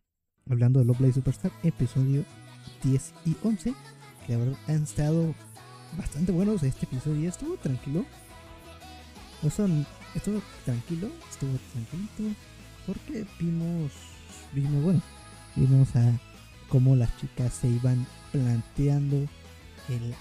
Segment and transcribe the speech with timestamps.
[0.50, 2.24] hablando de Love Live Superstar, episodio
[2.84, 3.74] 10 y 11,
[4.26, 5.34] que han estado
[5.98, 6.64] bastante buenos.
[6.64, 8.06] Este episodio estuvo tranquilo.
[9.44, 12.40] estuvo tranquilo, estuvo tranquilito,
[12.86, 13.92] porque vimos,
[14.54, 15.02] vimos, bueno,
[15.56, 16.20] vimos a
[16.70, 19.18] cómo las chicas se iban planteando
[19.90, 20.16] el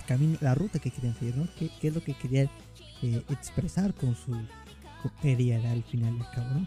[0.00, 1.46] camino, la ruta que querían seguir, ¿no?
[1.58, 2.48] ¿Qué, es lo que querían
[3.02, 4.34] eh, expresar con su
[5.20, 6.66] quería al final del cabo.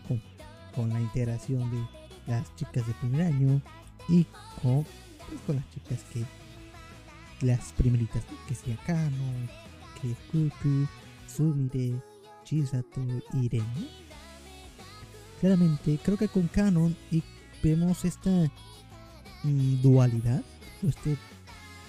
[0.75, 1.87] Con, la integración de
[2.27, 3.61] las chicas de primer año
[4.09, 4.25] y
[4.61, 4.85] con,
[5.45, 6.25] pues, las chicas que
[7.45, 9.33] las primeritas, que sea Kano,
[10.01, 10.85] que Kuku,
[11.27, 11.95] Sumire,
[12.43, 13.01] Chisato
[13.33, 13.87] Irene.
[15.39, 17.23] Claramente, creo que con Canon y
[17.63, 18.51] vemos esta
[19.43, 20.43] mm, dualidad,
[20.83, 21.17] este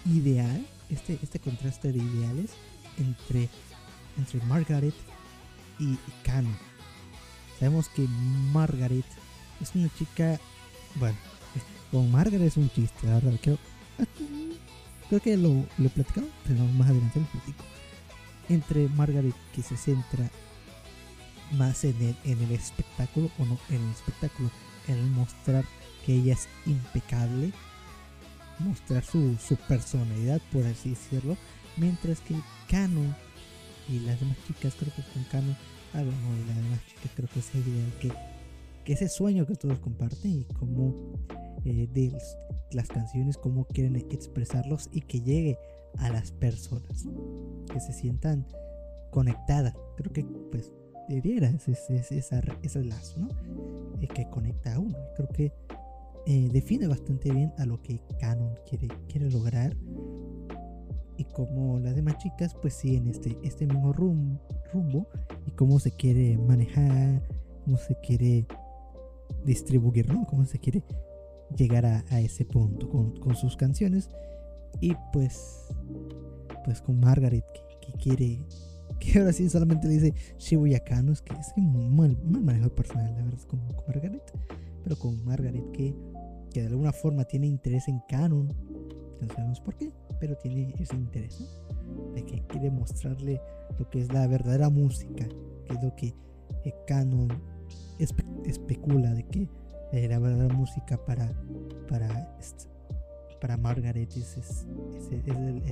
[0.05, 2.51] ideal este, este contraste de ideales
[2.99, 3.49] entre,
[4.19, 4.95] entre Margaret
[5.79, 5.99] y, y
[7.59, 8.07] Sabemos que
[8.53, 9.05] Margaret
[9.61, 10.39] es una chica,
[10.97, 11.17] bueno,
[11.91, 13.39] con Margaret es un chiste, la verdad.
[13.43, 13.59] Creo,
[15.09, 17.65] creo que lo, lo he platicado, pero más adelante lo platico.
[18.49, 20.31] Entre Margaret que se centra
[21.53, 24.51] más en el, en el espectáculo, o no en el espectáculo,
[24.89, 25.65] en mostrar
[26.05, 27.53] que ella es impecable
[28.59, 31.37] mostrar su, su personalidad, por así decirlo,
[31.77, 32.35] mientras que
[32.69, 33.15] Canon
[33.89, 35.57] y las demás chicas, creo que con Canon,
[35.95, 38.13] ah, bueno, y las demás chicas creo que es ideal que,
[38.85, 40.95] que ese sueño que todos comparten y cómo
[41.65, 42.17] eh, de
[42.73, 45.59] las canciones, cómo quieren expresarlos y que llegue
[45.99, 47.07] a las personas,
[47.73, 48.47] que se sientan
[49.11, 49.75] conectadas.
[49.97, 50.73] Creo que pues
[51.09, 53.29] debiera ese, ese, ese, ese lazo, ¿no?
[54.01, 54.97] Eh, que conecta a uno.
[55.17, 55.53] Creo que
[56.27, 59.77] eh, define bastante bien a lo que Canon quiere, quiere lograr
[61.17, 65.09] y como las demás chicas pues siguen este, este mismo rumbo
[65.47, 67.23] y cómo se quiere manejar,
[67.65, 68.47] cómo se quiere
[69.45, 70.27] distribuir, ¿no?
[70.27, 70.83] Cómo se quiere
[71.57, 74.11] llegar a, ese punto con, sus canciones
[74.81, 75.69] y pues
[76.65, 77.45] pues con Margaret
[77.81, 78.41] que, quiere
[78.99, 82.69] que ahora sí solamente le dice Shibuya Kano es que es un mal, mal manejo
[82.71, 84.33] personal la verdad con, con Margaret
[84.83, 85.95] pero con Margaret que
[86.61, 88.49] de alguna forma tiene interés en Canon,
[89.21, 91.45] no sabemos por qué, pero tiene ese interés.
[92.15, 93.41] De que quiere mostrarle
[93.79, 95.27] lo que es la verdadera música,
[95.65, 96.15] que es lo que
[96.65, 97.29] eh, Canon
[97.99, 99.49] especula de que
[99.93, 101.33] eh, la verdadera música para,
[101.89, 102.37] para,
[103.41, 104.67] para Margaret es,
[105.11, 105.63] el,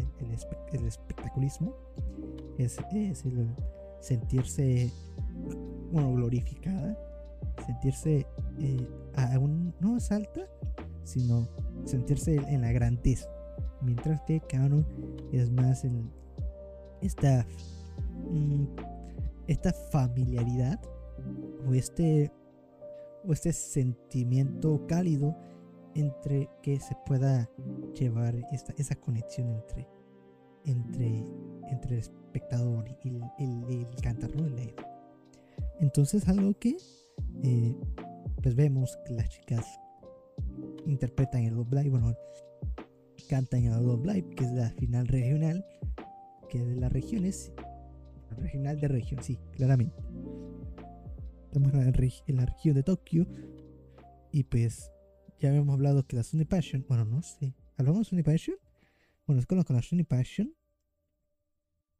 [0.84, 1.74] espectaculismo,
[2.58, 3.48] es, es el
[4.00, 4.90] sentirse
[5.90, 6.96] bueno, glorificada,
[7.66, 8.26] sentirse
[8.60, 10.42] eh, aún no es alta,
[11.04, 11.48] sino
[11.84, 13.28] sentirse en la grandeza.
[13.82, 14.86] Mientras que Canon
[15.32, 16.10] es más en
[17.00, 17.46] esta,
[18.30, 18.64] mm,
[19.46, 20.80] esta familiaridad
[21.66, 22.32] o este,
[23.26, 25.36] o este sentimiento cálido
[25.94, 27.48] entre que se pueda
[27.94, 28.34] llevar
[28.76, 29.88] esa conexión entre,
[30.64, 31.24] entre,
[31.70, 34.74] entre el espectador y el, el, el
[35.80, 36.76] Entonces algo que
[37.42, 37.76] eh,
[38.42, 39.80] pues vemos que las chicas
[40.86, 42.14] interpretan el Love Live, bueno,
[43.28, 45.64] cantan el Love Live, que es la final regional,
[46.48, 47.52] que es de las regiones,
[48.36, 49.96] regional de región, sí, claramente.
[51.46, 53.26] estamos en la, región de Tokio.
[54.32, 54.90] Y pues
[55.38, 58.56] ya habíamos hablado que la Sony Passion, bueno, no sé, ¿hablamos de Sony Passion?
[59.26, 60.54] Bueno, es con la Sony Passion.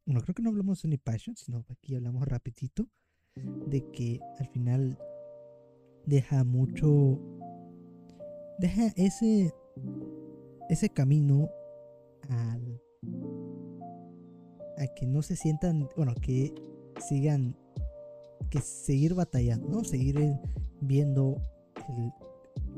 [0.05, 2.87] Bueno, creo que no hablamos de Sony Passion, sino aquí hablamos rapidito
[3.35, 4.99] de que al final
[6.05, 7.34] deja mucho
[8.59, 9.53] deja ese
[10.69, 11.49] ese camino
[12.29, 12.81] al
[14.77, 16.53] a que no se sientan bueno que
[17.07, 17.55] sigan
[18.49, 20.17] que seguir batallando seguir
[20.81, 21.37] viendo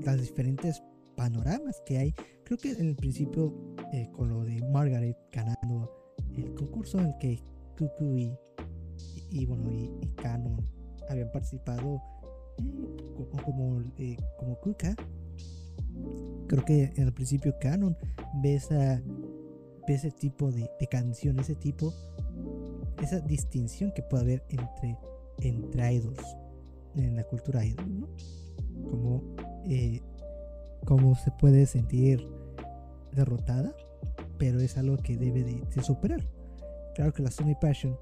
[0.03, 0.81] las diferentes
[1.15, 2.13] panoramas que hay.
[2.45, 3.53] Creo que en el principio
[3.91, 5.91] eh, con lo de Margaret ganando
[6.35, 7.39] el concurso en el que
[7.77, 8.31] Cuckoo y,
[9.31, 10.57] y, bueno y, Canon
[11.09, 12.01] habían participado
[12.59, 14.95] eh, como eh, como Kuka
[16.47, 17.97] creo que el principio Canon
[18.41, 19.01] ve, esa,
[19.87, 21.93] ese tipo de, canción, ese tipo,
[23.01, 24.97] esa distinción que puede haber entre,
[25.39, 26.23] entre idols
[26.95, 28.07] en la cultura idol, ¿no?
[28.89, 29.23] Como,
[29.65, 30.01] eh,
[30.85, 32.25] como se puede sentir
[33.13, 33.75] derrotada,
[34.37, 36.27] pero es algo que debe de, superar.
[36.95, 37.97] Claro que la Sony Passion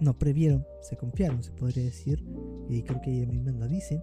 [0.00, 2.24] no previeron, se confiaron, se podría decir,
[2.68, 4.02] y creo que ellas mismas lo dicen,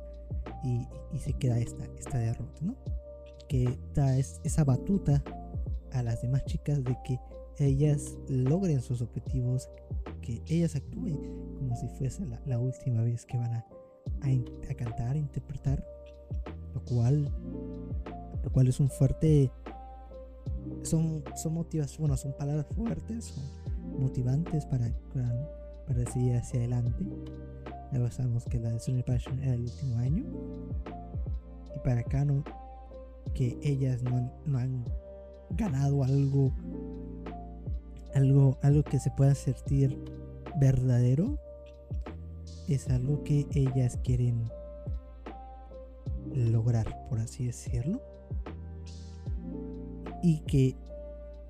[0.64, 2.76] y, y se queda esta, esta derrota, ¿no?
[3.48, 5.24] Que da esa batuta
[5.92, 7.20] a las demás chicas de que
[7.58, 9.70] ellas logren sus objetivos,
[10.22, 11.18] que ellas actúen
[11.58, 13.66] como si fuese la, última vez que van a,
[14.22, 15.86] a, cantar, a interpretar,
[16.74, 17.32] lo cual,
[18.44, 19.52] lo cual es un fuerte,
[20.84, 23.44] son, son motivas, bueno, son palabras fuertes, son
[24.00, 24.90] motivantes para,
[25.88, 27.06] para, seguir hacia adelante.
[27.92, 30.26] Luego sabemos que la de Sony Passion era el último año.
[31.74, 32.44] Y para Canon
[33.36, 34.86] que ellas no, han
[35.52, 36.52] ganado algo,
[38.16, 40.04] algo, algo que se pueda sentir
[40.60, 41.38] verdadero,
[42.68, 44.50] es algo que ellas quieren
[46.34, 48.02] lograr, por así decirlo.
[50.24, 50.76] Y que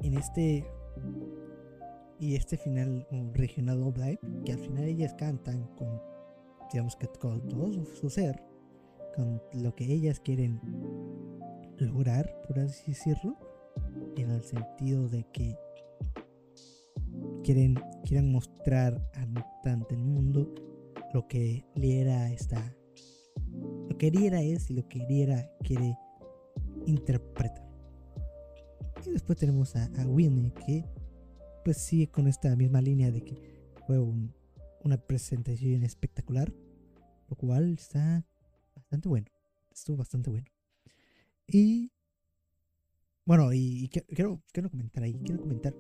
[0.02, 0.66] en este
[2.20, 6.02] y este final regional live, que al final ellas cantan con
[6.72, 8.42] digamos que con todo su ser,
[9.16, 10.60] con lo que ellas quieren
[11.78, 13.38] lograr, por así decirlo,
[14.16, 15.58] en el sentido de que
[17.44, 19.02] quieren, quieren mostrar
[19.64, 20.54] ante el mundo
[21.14, 22.76] lo que Liera está,
[23.90, 25.98] lo que Liera es y lo que Liera quiere
[26.86, 27.66] interpretar.
[29.06, 30.86] Y después tenemos a, a Winnie que
[31.64, 33.42] pues sigue con esta misma línea de que
[33.88, 36.54] fue una presentación espectacular,
[37.28, 38.26] lo cual está
[38.76, 39.28] bastante bueno,
[39.72, 40.55] estuvo bastante bueno.
[41.48, 41.92] Y
[43.26, 45.76] bueno, y, quiero, quiero comentar ahí, quiero comentar.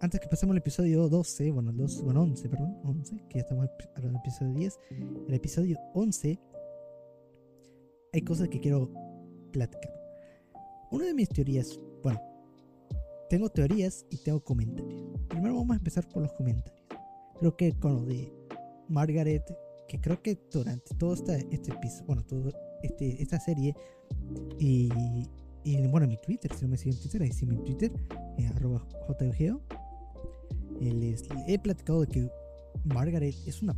[0.00, 3.40] Antes que pasemos al episodio 12, bueno, el 12, bueno, 11, perdón, 11, que ya
[3.40, 4.80] estamos hablando del episodio 10.
[5.28, 6.40] El episodio 11
[8.12, 8.92] hay cosas que quiero
[9.52, 9.92] platicar.
[10.90, 12.20] Una de mis teorías, bueno,
[13.30, 15.20] tengo teorías y tengo comentarios.
[15.28, 16.84] Primero vamos a empezar por los comentarios.
[17.38, 18.32] Creo que con lo de
[18.88, 19.44] Margaret,
[19.88, 22.52] que creo que durante todo este, este episodio, bueno, todo
[22.82, 23.74] este, esta serie
[24.58, 24.88] y,
[25.64, 27.92] y, bueno, mi Twitter, si no me siguen en Twitter, ahí sí mi Twitter,
[28.38, 28.86] eh, arroba.
[30.80, 32.30] Eh, les, he platicado de que
[32.84, 33.76] Margaret es una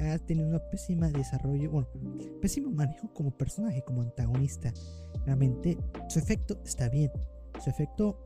[0.00, 1.88] ha tenido un pésima desarrollo, bueno,
[2.40, 4.72] pésimo manejo como personaje, como antagonista.
[5.24, 5.78] Realmente
[6.08, 7.10] su efecto está bien.
[7.62, 8.18] Su efecto,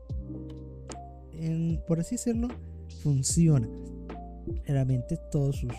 [1.87, 2.47] por así decirlo,
[3.03, 3.69] funciona.
[4.65, 5.73] Realmente todos sus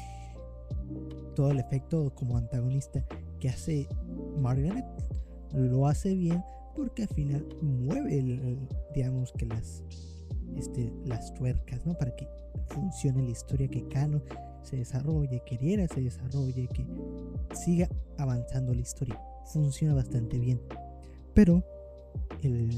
[1.34, 3.04] todo el efecto como antagonista
[3.42, 3.88] que hace
[4.38, 4.84] Margaret
[5.52, 6.44] lo hace bien
[6.76, 8.56] porque al final mueve,
[8.94, 9.82] digamos que las,
[10.56, 11.94] este, las tuercas, ¿no?
[11.94, 12.28] Para que
[12.68, 14.22] funcione la historia, que Kano
[14.62, 15.58] se desarrolle, que
[15.92, 16.86] se desarrolle, que
[17.52, 19.20] siga avanzando la historia.
[19.52, 20.60] Funciona bastante bien.
[21.34, 21.64] Pero,
[22.44, 22.70] el,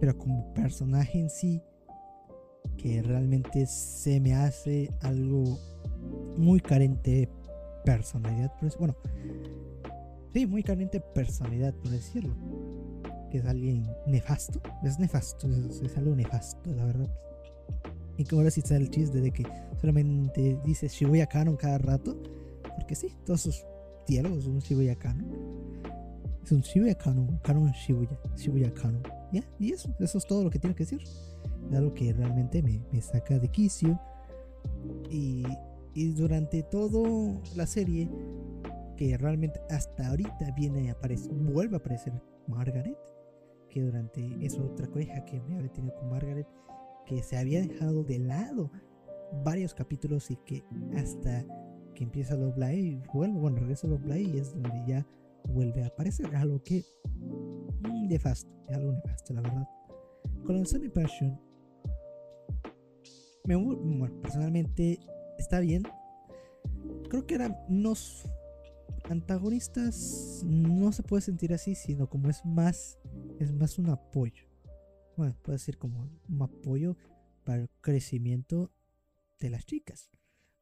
[0.00, 1.60] pero como personaje en sí,
[2.78, 5.58] que realmente se me hace algo
[6.38, 7.28] muy carente de
[7.84, 8.52] personalidad.
[8.78, 8.96] Bueno,
[10.36, 12.34] Sí, muy caliente personalidad, por decirlo.
[13.30, 14.60] Que es alguien nefasto.
[14.84, 17.08] Es nefasto, es, algo nefasto, la verdad.
[18.18, 19.44] Y que ahora sí está el chiste de que
[19.80, 22.22] solamente dice Shibuya Canon cada rato.
[22.76, 23.64] Porque sí, todos sus
[24.06, 25.24] diálogos son Shibuya Canon.
[26.44, 29.02] Es un Shibuya Canon, Canon Shibuya, Shibuya Canon.
[29.32, 29.42] ¿Ya?
[29.58, 31.00] Y eso, eso es todo lo que tiene que decir.
[31.02, 33.98] Es algo que realmente me, me saca de quicio.
[35.10, 35.44] Y,
[35.94, 38.06] y durante toda la serie
[38.96, 42.12] que realmente hasta ahorita viene a aparecer, vuelve a aparecer
[42.46, 42.96] Margaret,
[43.68, 46.46] que durante esa otra queja que me había tenido con Margaret,
[47.04, 48.70] que se había dejado de lado
[49.44, 50.64] varios capítulos y que
[50.96, 51.44] hasta
[51.94, 55.06] que empieza Love Live vuelve, bueno, regresa Love Live y es donde ya
[55.48, 56.34] vuelve a aparecer.
[56.36, 56.84] Algo que
[57.80, 59.68] mm, nefasto, algo nefasto, la verdad.
[60.44, 61.40] Con el Sunny Passion,
[63.46, 64.98] me, bueno, personalmente
[65.38, 65.82] está bien.
[67.08, 68.28] Creo que eran unos
[69.08, 72.98] antagonistas, no se puede sentir así, sino como es más,
[73.38, 74.44] es más un apoyo.
[75.16, 76.96] Bueno, puede ser como un apoyo
[77.44, 78.70] para el crecimiento
[79.38, 80.10] de las chicas.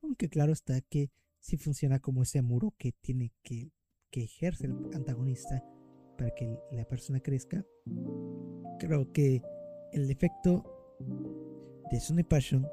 [0.02, 1.10] Aunque claro está que
[1.40, 3.72] si funciona como ese muro que tiene que,
[4.10, 5.64] que ejerce el antagonista
[6.16, 7.64] para que la persona crezca.
[8.78, 9.42] Creo que
[9.92, 10.64] el efecto
[11.90, 12.66] de Sunny Passion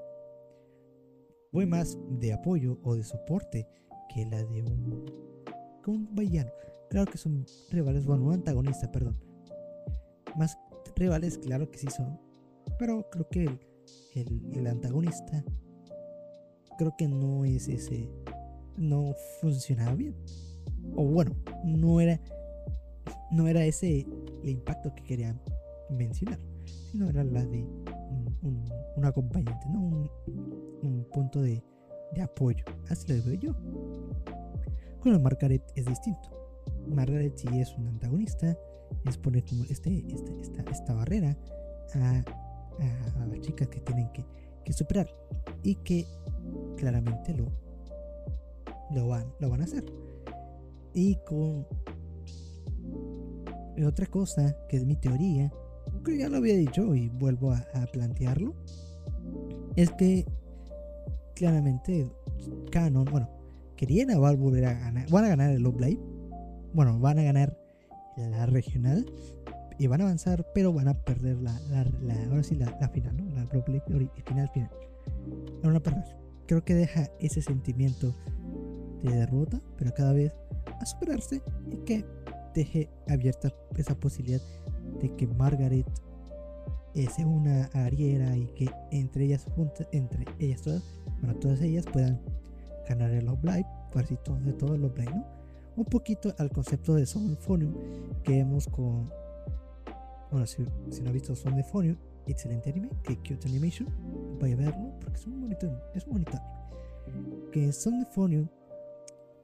[1.52, 3.68] fue más de apoyo o de soporte
[4.14, 5.31] que la de un,
[5.90, 6.52] un villano.
[6.90, 9.18] Claro que son rivales, bueno, un antagonista, perdón.
[10.38, 10.58] Más
[10.96, 12.20] rivales, claro que sí son.
[12.78, 13.46] Pero creo que
[14.16, 15.44] el, el antagonista
[16.78, 18.10] creo que no es ese,
[18.78, 20.16] no funcionaba bien.
[20.96, 22.20] O bueno, no era,
[23.32, 24.08] no era ese
[24.44, 25.40] el impacto que quería
[25.90, 27.66] mencionar, sino era la de
[28.42, 28.66] un,
[29.04, 30.10] acompañante, ¿no?
[30.82, 31.64] Un, punto de,
[32.14, 32.64] de, apoyo.
[32.90, 33.56] Así lo veo yo.
[35.04, 36.30] La Margaret es distinto.
[36.88, 38.56] Margaret sí es un antagonista,
[39.06, 41.38] es poner como este, este, esta, esta barrera
[41.96, 42.24] a,
[43.20, 44.26] a, las chicas que tienen que,
[44.64, 45.08] que superar
[45.64, 46.06] y que
[46.78, 47.48] claramente lo,
[48.92, 49.86] lo, van, lo van a hacer.
[50.94, 51.66] Y con
[53.86, 55.52] otra cosa que es mi teoría,
[56.06, 58.54] que ya lo había dicho y vuelvo a, plantearlo,
[59.76, 60.26] es que
[61.36, 62.12] claramente
[62.72, 63.30] Canon, bueno,
[63.82, 66.00] querían volver a ganar, van a ganar el Live,
[66.72, 67.58] bueno, van a ganar
[68.16, 69.12] la regional
[69.80, 71.58] y van a avanzar, pero van a perder la,
[72.30, 73.26] ahora sí la, final, ¿no?
[73.32, 74.70] La final, final.
[75.64, 76.04] A perder
[76.46, 78.14] creo que deja ese sentimiento
[79.02, 80.32] de derrota, pero cada vez
[80.80, 82.06] a superarse y que
[82.54, 84.42] deje abierta esa posibilidad
[85.02, 85.88] de que Margaret
[86.94, 89.48] sea una ariera y que entre ellas
[89.92, 90.84] entre ellas todas,
[91.20, 92.22] bueno, todas ellas puedan
[92.88, 93.66] ganar el Live,
[94.24, 95.26] todo, de todo el Love Live, ¿no?
[95.76, 97.74] Un poquito al concepto de Phonium
[98.24, 99.10] que vemos con,
[100.32, 100.64] bueno, si,
[101.02, 103.88] no ha visto Phonium excelente anime, que Cute Animation,
[104.40, 106.40] vaya a verlo porque es un bonito, es un bonito
[107.52, 108.06] Que en Son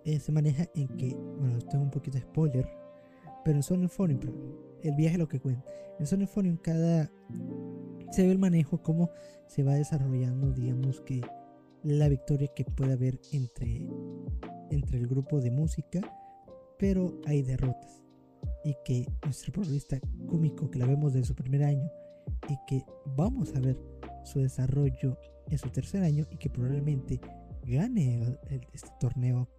[0.06, 2.70] eh, se maneja en que, bueno, tengo un poquito de spoiler,
[3.44, 3.90] pero en Son
[4.84, 5.66] el viaje lo que cuenta.
[6.00, 6.26] En Son
[6.58, 7.12] cada
[8.12, 9.12] se ve el manejo, cómo
[9.48, 11.22] se va desarrollando, digamos que
[11.84, 13.88] la victoria que puede haber entre,
[14.72, 16.02] entre el grupo de música,
[16.78, 18.04] pero hay derrotas.
[18.64, 21.90] Y que nuestro protagonista cómico, que la vemos desde su primer año,
[22.50, 23.78] y que vamos a ver
[24.24, 27.20] su desarrollo en su tercer año y que probablemente
[27.64, 28.38] gane
[28.74, 29.50] este torneo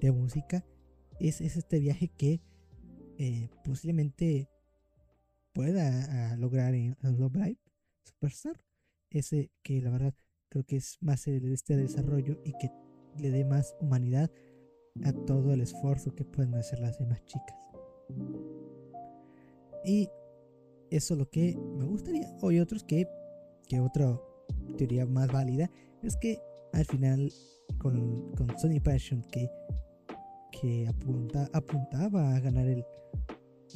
[0.00, 0.64] de música
[1.20, 2.40] es, este viaje que
[3.18, 4.48] eh, posiblemente
[5.52, 7.58] pueda ah, lograr en, Love Live
[8.04, 8.60] Superstar
[9.10, 10.14] ese que la verdad
[10.48, 12.70] creo que es más el, este desarrollo y que
[13.18, 14.30] le dé más humanidad
[15.04, 17.56] a todo el esfuerzo que pueden hacer las demás chicas
[19.86, 20.10] y
[20.90, 22.28] eso es lo que me gustaría.
[22.42, 23.08] O hay otros que,
[23.68, 24.20] que otra
[24.76, 25.70] teoría más válida
[26.02, 26.40] es que
[26.72, 27.32] al final
[27.78, 29.48] con, con Sony Passion que,
[30.50, 32.84] que apunta, apuntaba a ganar el,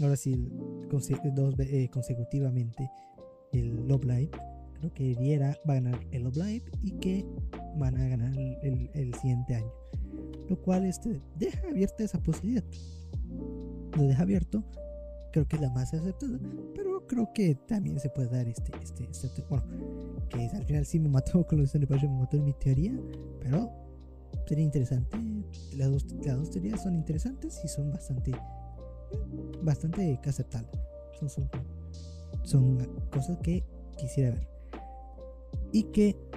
[0.03, 0.49] ahora sí,
[0.91, 2.91] dos eh, consecutivamente
[3.53, 4.31] el Love Live.
[4.75, 7.25] Creo que Diera va a ganar el Love Live y que
[7.81, 9.73] van a ganar el, siguiente año.
[10.49, 12.65] Lo cual este, deja abierta esa posibilidad.
[13.97, 14.63] Lo deja abierto.
[15.33, 16.39] Creo que es la más aceptada.
[16.75, 19.65] Pero creo que también se puede dar este, este, este bueno,
[20.29, 22.93] que al final sí me mató con los de me mató en mi teoría,
[23.41, 23.71] pero
[24.47, 25.17] sería interesante.
[25.77, 28.33] Las dos, las dos teorías son interesantes y son bastante,
[29.63, 30.79] bastante aceptables.
[31.19, 31.51] Son, son,
[32.43, 32.79] son
[33.11, 33.65] cosas que
[33.97, 34.49] quisiera ver.
[35.73, 36.30] Y que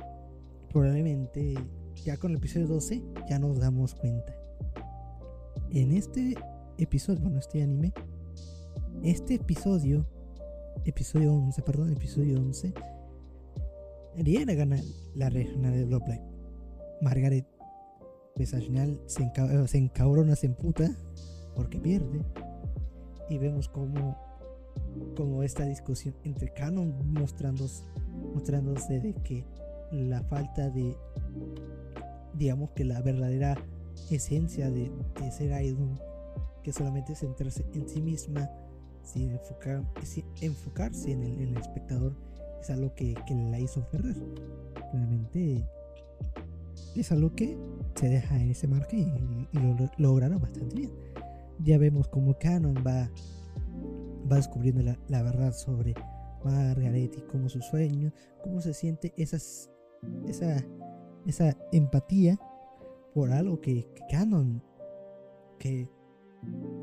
[0.73, 1.55] probablemente
[2.03, 4.35] ya con el episodio 12 ya nos damos cuenta.
[5.69, 6.35] En este
[6.77, 7.93] episodio, bueno, este anime,
[9.03, 10.05] este episodio
[10.85, 12.73] episodio 11, perdón, episodio 11,
[14.17, 14.77] Rihanna gana
[15.15, 16.23] la regional de Love Live.
[17.01, 17.45] Margaret,
[18.35, 20.91] pues al final se, enca se encabrona, se emputa
[21.55, 22.21] porque pierde.
[23.29, 24.17] Y vemos como,
[25.15, 27.83] como esta discusión entre Canon mostrándose,
[28.33, 29.45] mostrándose de que
[29.93, 30.97] la falta de,
[32.33, 33.57] digamos que la verdadera
[34.09, 34.91] esencia de,
[35.31, 35.99] ser idol,
[36.63, 38.49] que solamente centrarse en sí misma
[39.03, 39.83] sin, enfocar,
[40.41, 42.15] enfocarse en el, espectador
[42.61, 44.15] es algo que, que, la hizo perder.
[44.93, 45.65] Realmente
[46.95, 47.57] es algo que
[47.95, 50.91] se deja en ese margen y, lo lograron bastante bien.
[51.59, 53.09] Ya vemos como Canon va,
[54.31, 55.93] va descubriendo la, verdad sobre
[56.43, 58.11] Margaret y cómo su sueño,
[58.43, 59.69] cómo se siente esas,
[60.27, 60.65] esa,
[61.25, 62.39] esa empatía
[63.13, 64.61] por algo que, Canon,
[65.59, 65.89] que,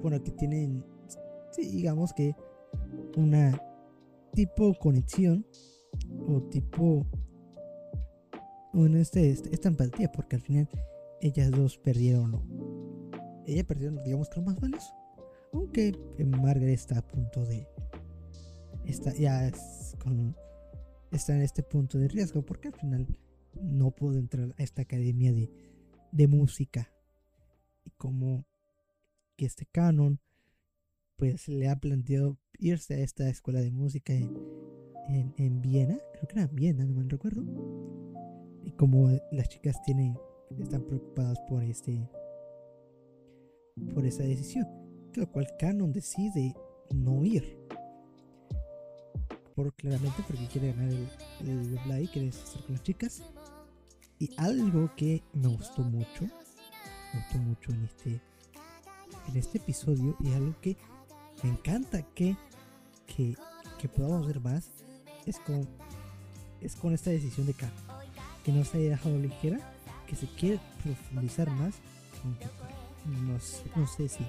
[0.03, 0.85] bueno, que tienen,
[1.57, 2.35] digamos que
[3.17, 3.61] una
[4.33, 5.45] tipo conexión
[6.29, 7.05] o tipo
[8.75, 10.69] en este, este, esta empatía porque al final
[11.21, 12.41] ellas dos perdieron
[13.47, 14.95] ella perdió digamos que lo más valioso.
[15.53, 17.67] Aunque Margaret está a punto de
[18.87, 19.50] está ya
[20.03, 20.37] con,
[21.11, 23.07] está en este punto de riesgo porque al final
[23.61, 25.50] no pudo entrar a esta academia de,
[26.12, 26.93] de música
[27.85, 28.47] y como
[29.37, 30.21] que este canon
[31.17, 36.35] pues le ha planteado irse a esta escuela de música en, en, Viena, creo que
[36.35, 37.43] era en Viena, no me recuerdo.
[38.64, 40.17] Y como las chicas tienen,
[40.59, 42.09] están preocupadas por este,
[43.95, 44.67] por esa decisión,
[45.14, 46.55] lo cual Canon decide
[46.95, 47.60] no ir.
[49.76, 51.09] Claramente porque quiere ganar el,
[51.49, 53.23] el Blay, quiere estar con las chicas.
[54.19, 58.21] Y algo que me gustó mucho, me gustó mucho en este,
[59.29, 60.76] en este episodio, y algo que
[61.43, 62.37] me encanta que,
[63.07, 63.35] que,
[63.79, 64.71] que podamos ver más
[65.26, 65.67] es con,
[66.61, 67.55] es con esta decisión de
[68.45, 69.59] que no se haya dejado ligera,
[70.07, 71.75] que se quiere profundizar más,
[72.25, 72.47] aunque
[73.07, 74.26] no, sé si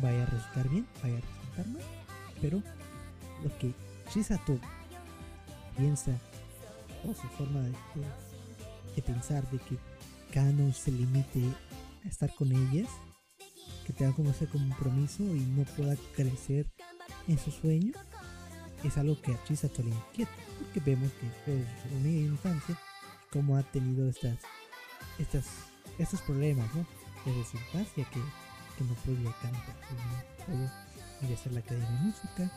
[0.00, 1.82] vaya a resultar bien, vaya a resultar mal,
[2.40, 2.62] pero
[3.42, 3.74] lo que
[4.14, 4.58] Shisato
[5.76, 6.12] piensa.
[7.04, 7.72] O su forma de,
[8.94, 9.76] de, pensar de que
[10.32, 11.42] Kano se limite
[12.04, 12.88] a estar con ellas.
[13.86, 16.70] Que tenga como ese compromiso y no pueda crecer
[17.28, 17.92] en su sueño,
[18.82, 22.78] es algo que a Chisato le inquieta, porque vemos que desde su infancia,
[23.30, 24.38] como ha tenido estas,
[25.18, 25.44] estas,
[25.98, 26.86] estos problemas, ¿no?
[27.26, 28.20] Desde su infancia, que,
[28.78, 29.76] que no podía cantar,
[30.48, 30.70] no
[31.20, 32.50] podía hacer la academia de música,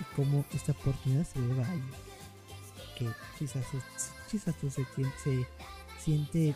[0.00, 1.84] y cómo esta oportunidad se lleva a ella.
[2.96, 3.08] Que
[3.38, 3.78] Chisato,
[4.28, 4.84] Chisato se,
[5.22, 5.46] se
[5.98, 6.54] siente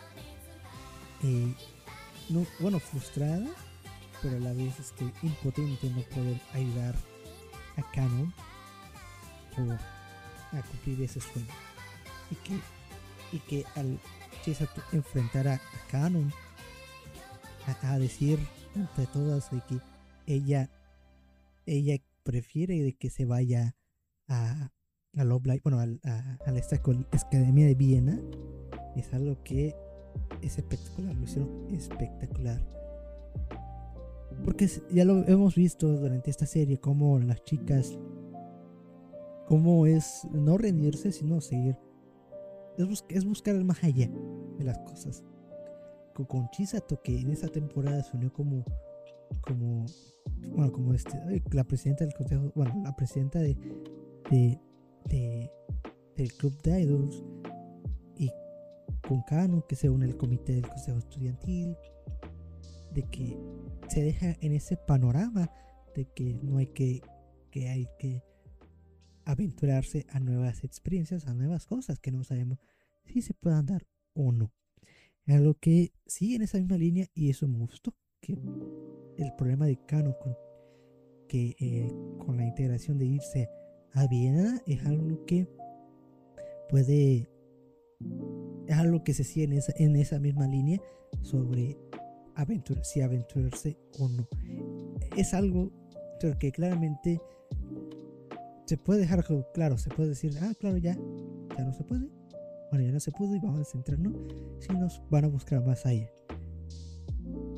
[1.23, 1.55] eh,
[2.29, 3.47] no, bueno, frustrada,
[4.21, 6.95] pero a la vez este, impotente no poder ayudar
[7.77, 8.33] a Canon
[10.53, 11.47] a cumplir ese sueño.
[12.31, 12.59] Y que,
[13.33, 13.99] y que al
[14.45, 16.33] Chisato enfrentar a, Canon,
[17.83, 18.39] a, decir
[18.75, 19.79] entre todas de que
[20.27, 20.71] ella,
[21.67, 23.77] ella prefiere de que se vaya
[24.29, 24.73] a,
[25.17, 26.61] a bueno, a, a, a la
[27.13, 28.21] Academia de Viena,
[28.97, 29.75] es algo que
[30.41, 32.61] es espectacular, lo hicieron espectacular.
[34.45, 37.99] Porque ya lo hemos visto durante esta serie, como las chicas,
[39.47, 41.77] cómo es no rendirse, sino seguir.
[43.09, 44.11] Es, buscar el más allá
[44.59, 45.23] de las cosas.
[46.15, 48.65] Con, Chisato, que en esa temporada se unió como,
[49.41, 49.87] como,
[50.49, 51.19] bueno, como este,
[51.53, 53.57] la presidenta del consejo, bueno, la presidenta de,
[54.31, 54.61] de,
[55.07, 55.51] de
[56.17, 57.25] del club de idols,
[59.07, 61.77] con Cano, que se une el comité del consejo estudiantil,
[62.95, 63.37] de que
[63.89, 65.51] se deja en ese panorama
[65.95, 67.03] de que no hay que,
[67.51, 68.23] que hay que
[69.25, 72.59] aventurarse a nuevas experiencias, a nuevas cosas que no sabemos
[73.05, 74.53] si se puedan dar o no.
[75.27, 77.95] Es algo que sigue en esa misma línea y eso me gustó.
[78.23, 78.33] Que
[79.19, 80.35] el problema de Cano con,
[81.29, 81.93] que, eh,
[82.25, 83.51] con la integración de irse
[83.93, 85.47] a Viena es algo que
[86.71, 87.29] puede
[88.67, 90.81] es algo que se sigue en esa, en esa misma línea
[91.21, 91.77] sobre
[92.35, 94.27] aventura, si aventurarse o no.
[95.17, 95.71] Es algo
[96.39, 97.21] que claramente
[98.67, 100.97] se puede dejar claro, se puede decir, ah, claro, ya,
[101.57, 102.09] ya no se puede.
[102.71, 104.15] Bueno, ya no se pudo y vamos a centrarnos
[104.61, 106.09] si nos van a buscar más allá.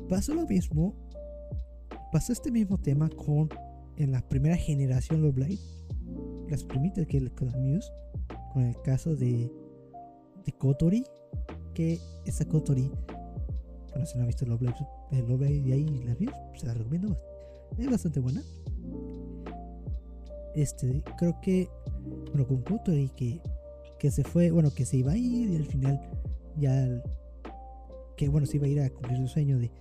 [0.09, 0.93] Pasó lo mismo,
[2.11, 3.49] pasó este mismo tema con
[3.97, 5.59] en la primera generación de Blade,
[6.49, 7.89] las primitas que con las Muse,
[8.53, 9.51] con el caso de
[10.45, 11.03] de Kotori,
[11.73, 12.91] que esa Kotori,
[13.89, 17.17] bueno, si no ha visto el Blade de ahí la vi, se la recomiendo,
[17.77, 18.41] es bastante buena.
[20.55, 21.67] Este, creo que,
[22.27, 23.41] bueno, con Kotori que,
[23.99, 25.99] que se fue, bueno, que se iba a ir y al final
[26.57, 27.03] ya,
[28.15, 29.71] que bueno, se iba a ir a cumplir su sueño de,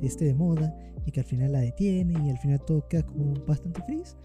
[0.00, 3.04] de este de moda y que al final la detiene y al final todo queda
[3.04, 4.16] como bastante feliz.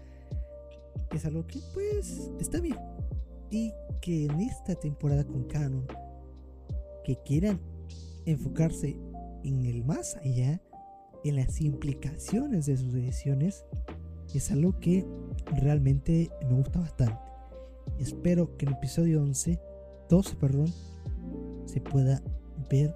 [1.12, 2.76] Es algo que pues está bien
[3.50, 5.86] y que en esta temporada con Canon,
[7.04, 7.60] que quieran
[8.26, 8.96] enfocarse
[9.44, 10.60] en el más allá,
[11.24, 13.64] en las implicaciones de sus decisiones,
[14.34, 15.06] es algo que
[15.62, 17.18] realmente me gusta bastante.
[17.98, 19.60] Espero que en el episodio 11,
[20.08, 20.72] 12, perdón,
[21.66, 22.20] se pueda
[22.70, 22.94] ver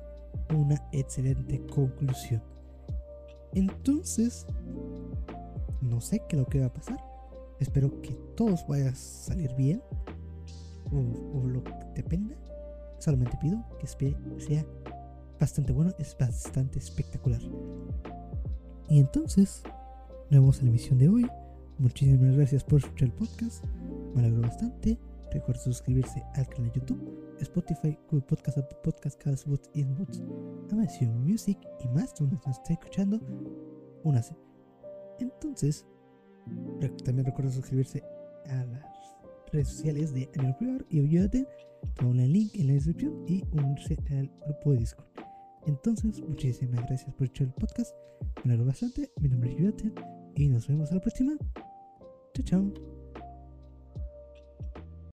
[0.55, 2.43] una excelente conclusión.
[3.55, 4.47] Entonces,
[5.81, 6.99] no sé qué es lo que va a pasar.
[7.61, 9.83] Espero que todos vaya a salir bien.
[10.91, 12.35] O, lo que dependa.
[12.99, 14.65] Solamente pido que sea
[15.39, 17.41] bastante bueno, es bastante espectacular.
[18.89, 19.63] Y entonces,
[20.31, 21.27] nos vemos en la emisión de hoy.
[21.79, 23.65] Muchísimas gracias por escuchar el podcast.
[24.15, 24.99] Me alegro bastante.
[25.31, 30.23] Recuerda suscribirse al canal de YouTube, Spotify, Google Podcast, Apple Podcast, Castbox, Inbox,
[30.71, 33.21] Amazon Music y más donde nos esté escuchando.
[34.05, 34.37] Únase.
[35.21, 35.87] Entonces,
[37.05, 38.03] también recuerda suscribirse
[38.47, 39.17] a las
[39.53, 41.47] redes sociales de Animal Prior y ayúdate.
[41.95, 45.07] Ponle el link en la descripción y unirse al grupo de Discord.
[45.67, 47.95] Entonces, muchísimas gracias por escuchar el podcast.
[48.45, 49.11] Me alegro bastante.
[49.21, 49.95] Mi nombre es Yudaten
[50.35, 51.37] y nos vemos a la próxima.
[52.35, 52.98] Chao, chao.